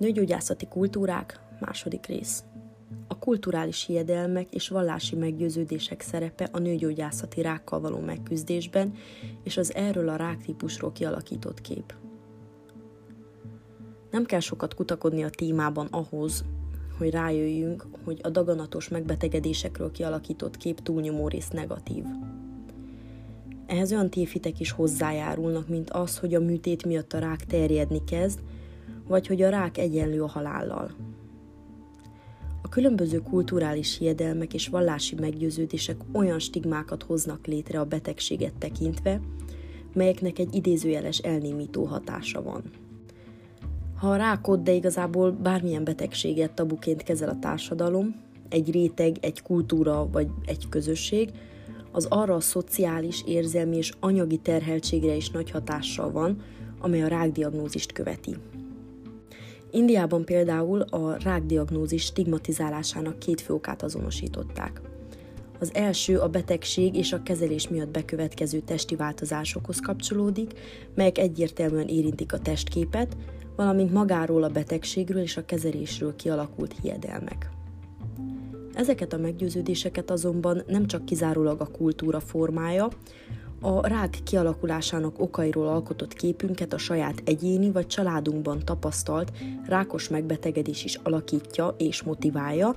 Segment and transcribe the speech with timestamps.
[0.00, 2.44] Nőgyógyászati kultúrák, második rész.
[3.08, 8.94] A kulturális hiedelmek és vallási meggyőződések szerepe a nőgyógyászati rákkal való megküzdésben
[9.42, 11.94] és az erről a ráktípusról kialakított kép.
[14.10, 16.44] Nem kell sokat kutakodni a témában ahhoz,
[16.98, 22.04] hogy rájöjjünk, hogy a daganatos megbetegedésekről kialakított kép túlnyomó rész negatív.
[23.66, 28.40] Ehhez olyan tévhitek is hozzájárulnak, mint az, hogy a műtét miatt a rák terjedni kezd,
[29.10, 30.90] vagy hogy a rák egyenlő a halállal.
[32.62, 39.20] A különböző kulturális hiedelmek és vallási meggyőződések olyan stigmákat hoznak létre a betegséget tekintve,
[39.92, 42.62] melyeknek egy idézőjeles elnémító hatása van.
[43.96, 48.14] Ha a rákot, de igazából bármilyen betegséget tabuként kezel a társadalom,
[48.48, 51.30] egy réteg, egy kultúra vagy egy közösség,
[51.92, 56.42] az arra a szociális, érzelmi és anyagi terheltségre is nagy hatással van,
[56.80, 58.36] amely a rákdiagnózist követi.
[59.70, 64.80] Indiában például a rákdiagnózis stigmatizálásának két fő okát azonosították.
[65.58, 70.52] Az első a betegség és a kezelés miatt bekövetkező testi változásokhoz kapcsolódik,
[70.94, 73.16] melyek egyértelműen érintik a testképet,
[73.56, 77.50] valamint magáról a betegségről és a kezelésről kialakult hiedelmek.
[78.74, 82.88] Ezeket a meggyőződéseket azonban nem csak kizárólag a kultúra formája,
[83.60, 89.32] a rák kialakulásának okairól alkotott képünket a saját egyéni vagy családunkban tapasztalt
[89.66, 92.74] rákos megbetegedés is alakítja és motiválja,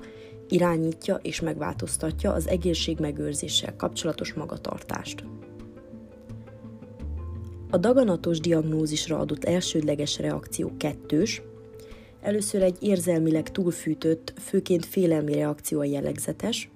[0.48, 5.24] irányítja és megváltoztatja az egészségmegőrzéssel kapcsolatos magatartást.
[7.70, 11.42] A daganatos diagnózisra adott elsődleges reakció kettős,
[12.20, 16.70] először egy érzelmileg túlfűtött, főként félelmi reakció a jellegzetes,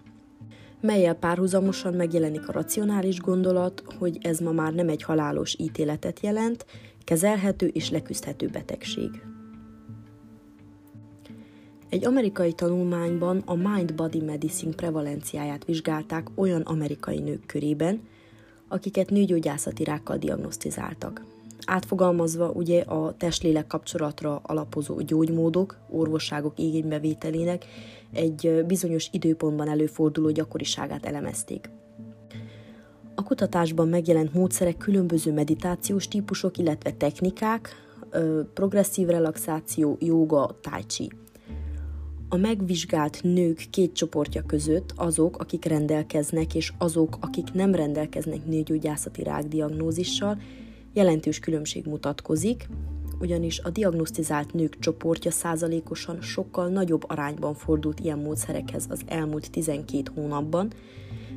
[0.80, 6.66] melyel párhuzamosan megjelenik a racionális gondolat, hogy ez ma már nem egy halálos ítéletet jelent,
[7.04, 9.10] kezelhető és leküzdhető betegség.
[11.88, 18.00] Egy amerikai tanulmányban a mind-body medicine prevalenciáját vizsgálták olyan amerikai nők körében,
[18.68, 21.24] akiket nőgyógyászati rákkal diagnosztizáltak.
[21.70, 27.64] Átfogalmazva ugye a testlélek kapcsolatra alapozó gyógymódok, orvosságok igénybevételének
[28.12, 31.70] egy bizonyos időpontban előforduló gyakoriságát elemezték.
[33.14, 37.68] A kutatásban megjelent módszerek különböző meditációs típusok, illetve technikák,
[38.54, 41.10] progresszív relaxáció, joga, tai chi.
[42.28, 49.22] A megvizsgált nők két csoportja között azok, akik rendelkeznek, és azok, akik nem rendelkeznek nőgyógyászati
[49.22, 50.38] rákdiagnózissal,
[50.98, 52.68] jelentős különbség mutatkozik,
[53.20, 60.10] ugyanis a diagnosztizált nők csoportja százalékosan sokkal nagyobb arányban fordult ilyen módszerekhez az elmúlt 12
[60.14, 60.72] hónapban,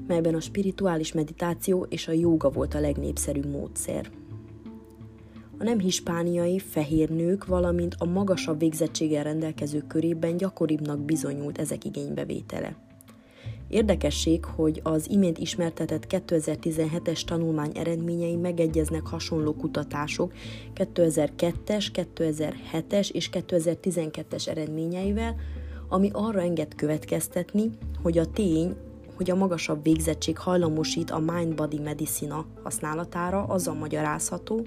[0.08, 4.10] melyben a spirituális meditáció és a jóga volt a legnépszerűbb módszer.
[5.58, 12.81] A nem hispániai fehér nők, valamint a magasabb végzettséggel rendelkezők körében gyakoribbnak bizonyult ezek igénybevétele.
[13.72, 20.34] Érdekesség, hogy az imént ismertetett 2017-es tanulmány eredményei megegyeznek hasonló kutatások
[20.76, 25.36] 2002-es, 2007-es és 2012-es eredményeivel,
[25.90, 27.70] ami arra enged következtetni,
[28.02, 28.76] hogy a tény,
[29.16, 34.66] hogy a magasabb végzettség hajlamosít a mind-body medicina használatára, azzal magyarázható,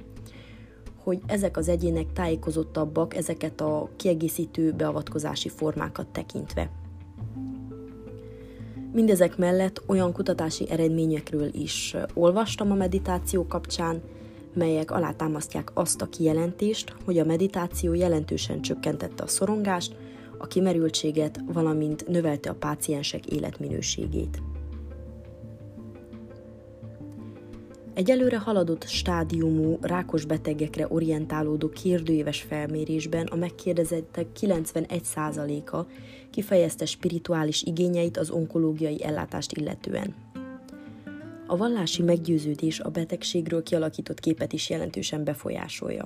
[1.03, 6.84] hogy ezek az egyének tájékozottabbak ezeket a kiegészítő beavatkozási formákat tekintve.
[8.95, 14.03] Mindezek mellett olyan kutatási eredményekről is olvastam a meditáció kapcsán,
[14.53, 19.97] melyek alátámasztják azt a kijelentést, hogy a meditáció jelentősen csökkentette a szorongást,
[20.39, 24.43] a kimerültséget, valamint növelte a páciensek életminőségét.
[27.95, 35.87] Egy előre haladott stádiumú rákos betegekre orientálódó kérdőéves felmérésben a megkérdezettek 91%-a
[36.31, 40.15] kifejezte spirituális igényeit az onkológiai ellátást illetően.
[41.47, 46.05] A vallási meggyőződés a betegségről kialakított képet is jelentősen befolyásolja.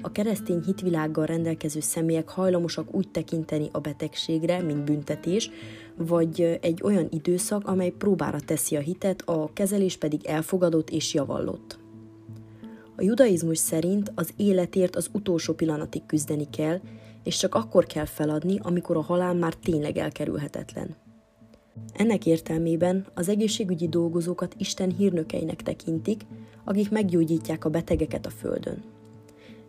[0.00, 5.50] A keresztény hitvilággal rendelkező személyek hajlamosak úgy tekinteni a betegségre, mint büntetés,
[5.96, 11.78] vagy egy olyan időszak, amely próbára teszi a hitet, a kezelés pedig elfogadott és javallott.
[12.96, 16.80] A judaizmus szerint az életért az utolsó pillanatig küzdeni kell,
[17.24, 20.96] és csak akkor kell feladni, amikor a halál már tényleg elkerülhetetlen.
[21.92, 26.20] Ennek értelmében az egészségügyi dolgozókat Isten hírnökeinek tekintik,
[26.64, 28.82] akik meggyógyítják a betegeket a Földön.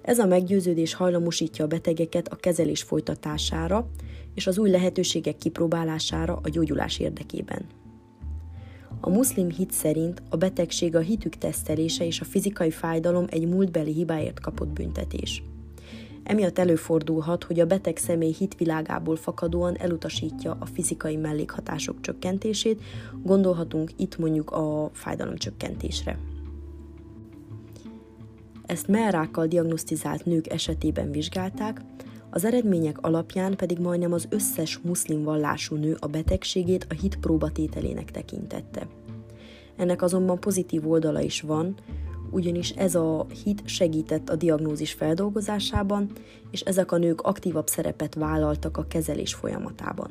[0.08, 3.90] Ez a meggyőződés hajlamosítja a betegeket a kezelés folytatására
[4.34, 7.66] és az új lehetőségek kipróbálására a gyógyulás érdekében.
[9.02, 13.94] A muszlim hit szerint a betegség a hitük tesztelése és a fizikai fájdalom egy múltbeli
[13.94, 15.44] hibáért kapott büntetés.
[16.24, 22.82] Emiatt előfordulhat, hogy a beteg személy hitvilágából fakadóan elutasítja a fizikai mellékhatások csökkentését,
[23.24, 26.37] gondolhatunk itt mondjuk a fájdalomcsökkentésre.
[28.68, 31.82] Ezt merrákkal diagnosztizált nők esetében vizsgálták,
[32.30, 38.12] az eredmények alapján pedig majdnem az összes muszlim vallású nő a betegségét a hit próbatételének
[38.12, 38.88] tekintette.
[39.76, 41.76] Ennek azonban pozitív oldala is van,
[42.32, 46.12] ugyanis ez a hit segített a diagnózis feldolgozásában,
[46.52, 50.10] és ezek a nők aktívabb szerepet vállaltak a kezelés folyamatában.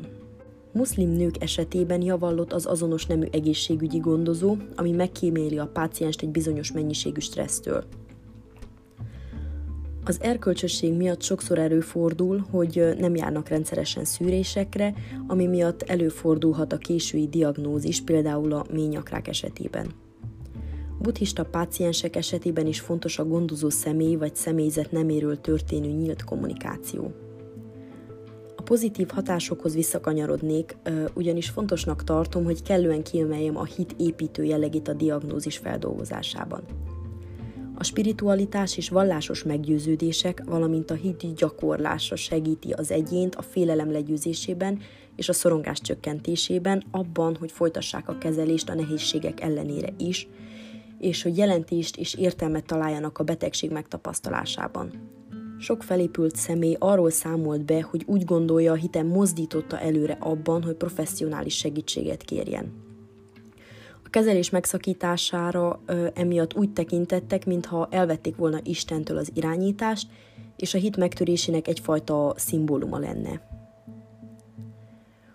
[0.72, 6.72] Muszlim nők esetében javallott az azonos nemű egészségügyi gondozó, ami megkíméli a pácienst egy bizonyos
[6.72, 7.84] mennyiségű stressztől.
[10.08, 14.94] Az erkölcsösség miatt sokszor előfordul, hogy nem járnak rendszeresen szűrésekre,
[15.26, 19.86] ami miatt előfordulhat a késői diagnózis, például a ményakrák esetében.
[20.98, 27.12] Buddhista páciensek esetében is fontos a gondozó személy vagy személyzet neméről történő nyílt kommunikáció.
[28.56, 30.76] A pozitív hatásokhoz visszakanyarodnék,
[31.14, 36.62] ugyanis fontosnak tartom, hogy kellően kiemeljem a hit építő jellegét a diagnózis feldolgozásában.
[37.78, 44.80] A spiritualitás és vallásos meggyőződések, valamint a hit gyakorlása segíti az egyént a félelem legyőzésében
[45.16, 50.28] és a szorongás csökkentésében, abban, hogy folytassák a kezelést a nehézségek ellenére is,
[50.98, 54.92] és hogy jelentést és értelmet találjanak a betegség megtapasztalásában.
[55.58, 60.74] Sok felépült személy arról számolt be, hogy úgy gondolja, a hitem mozdította előre abban, hogy
[60.74, 62.85] professzionális segítséget kérjen.
[64.16, 70.08] Kezelés megszakítására ö, emiatt úgy tekintettek, mintha elvették volna Istentől az irányítást,
[70.56, 73.40] és a hit megtörésének egyfajta szimbóluma lenne.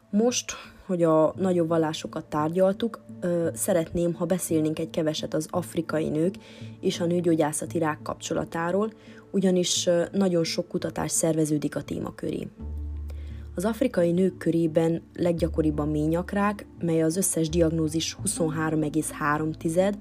[0.09, 0.51] Most,
[0.85, 6.35] hogy a nagyobb vallásokat tárgyaltuk, ö, szeretném, ha beszélnénk egy keveset az afrikai nők
[6.79, 8.93] és a nőgyógyászati rák kapcsolatáról,
[9.31, 12.47] ugyanis nagyon sok kutatás szerveződik a téma köré.
[13.55, 19.93] Az afrikai nők körében leggyakoribb a ményakrák, mely az összes diagnózis 23,3,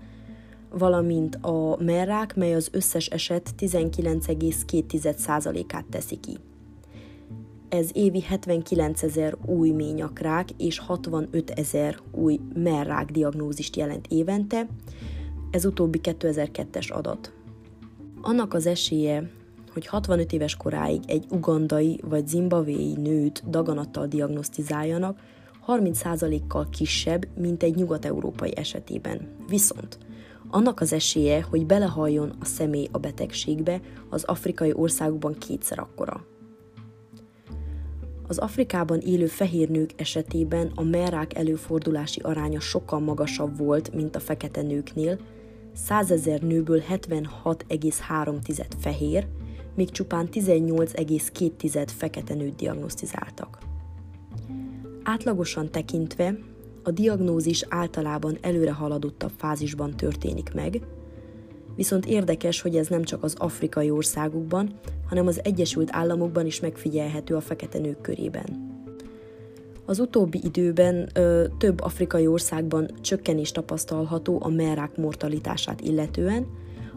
[0.71, 6.37] valamint a merrák, mely az összes eset 19,2%-át teszi ki.
[7.69, 14.67] Ez évi 79 ezer új ményakrák és 65 ezer új merrák diagnózist jelent évente,
[15.51, 17.33] ez utóbbi 2002-es adat.
[18.21, 19.31] Annak az esélye,
[19.73, 25.19] hogy 65 éves koráig egy ugandai vagy zimbabvéi nőt daganattal diagnosztizáljanak,
[25.67, 29.29] 30%-kal kisebb, mint egy nyugat-európai esetében.
[29.49, 29.99] Viszont
[30.51, 36.25] annak az esélye, hogy belehalljon a személy a betegségbe, az afrikai országokban kétszer akkora.
[38.27, 44.21] Az Afrikában élő fehér nők esetében a merrák előfordulási aránya sokkal magasabb volt, mint a
[44.21, 45.19] fekete nőknél,
[45.75, 49.27] 100 ezer nőből 76,3 fehér,
[49.75, 53.59] még csupán 18,2 fekete nőt diagnosztizáltak.
[55.03, 56.39] Átlagosan tekintve
[56.83, 60.81] a diagnózis általában előre haladottabb fázisban történik meg,
[61.77, 64.79] viszont érdekes, hogy ez nem csak az afrikai országokban,
[65.09, 68.69] hanem az Egyesült Államokban is megfigyelhető a fekete nők körében.
[69.85, 76.47] Az utóbbi időben ö, több afrikai országban csökkenés tapasztalható a merrák mortalitását illetően,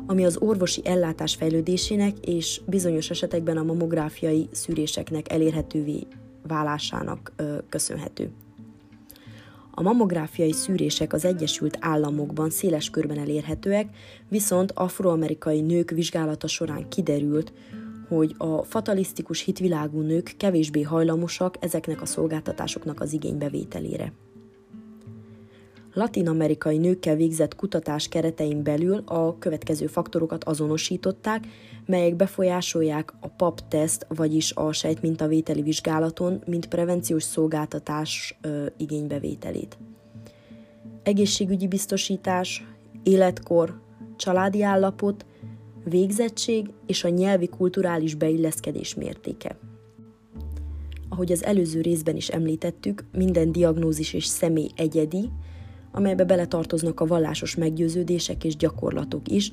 [0.06, 6.08] ami az orvosi ellátás fejlődésének és bizonyos esetekben a mamográfiai szűréseknek elérhetővé
[6.48, 7.34] válásának
[7.70, 8.32] köszönhető.
[9.72, 13.96] A mamográfiai szűrések az Egyesült Államokban széles körben elérhetőek,
[14.30, 17.54] viszont afroamerikai nők vizsgálata során kiderült,
[18.08, 24.14] hogy a fatalisztikus hitvilágú nők kevésbé hajlamosak ezeknek a szolgáltatásoknak az igénybevételére
[25.94, 31.48] latin-amerikai nőkkel végzett kutatás keretein belül a következő faktorokat azonosították,
[31.86, 39.78] melyek befolyásolják a PAP-teszt, vagyis a sejtmintavételi vizsgálaton, mint prevenciós szolgáltatás ö, igénybevételét.
[41.04, 42.68] Egészségügyi biztosítás,
[43.04, 43.82] életkor,
[44.16, 45.26] családi állapot,
[45.84, 49.58] végzettség és a nyelvi kulturális beilleszkedés mértéke.
[51.10, 55.30] Ahogy az előző részben is említettük, minden diagnózis és személy egyedi,
[55.96, 59.52] amelybe beletartoznak a vallásos meggyőződések és gyakorlatok is,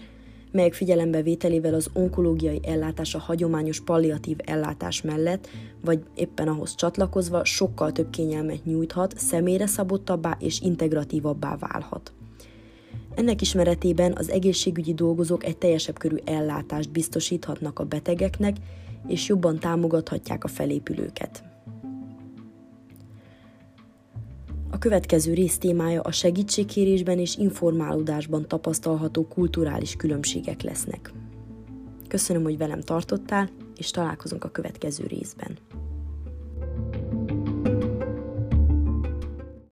[0.53, 5.49] melyek figyelembe vételével az onkológiai ellátás a hagyományos palliatív ellátás mellett,
[5.85, 12.13] vagy éppen ahhoz csatlakozva sokkal több kényelmet nyújthat, személyre szabottabbá és integratívabbá válhat.
[13.15, 18.57] Ennek ismeretében az egészségügyi dolgozók egy teljesebb körű ellátást biztosíthatnak a betegeknek,
[19.07, 21.50] és jobban támogathatják a felépülőket.
[24.81, 31.13] Következő rész témája a segítségkérésben és informálódásban tapasztalható kulturális különbségek lesznek.
[32.09, 35.59] Köszönöm, hogy velem tartottál, és találkozunk a következő részben.